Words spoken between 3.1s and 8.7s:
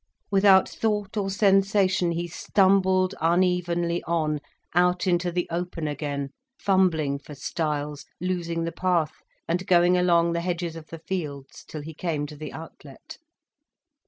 unevenly on, out into the open again, fumbling for stiles, losing